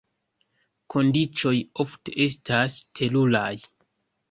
Kondiĉoj 0.93 1.53
ofte 1.85 2.17
estas 2.27 2.81
teruraj. 3.03 3.55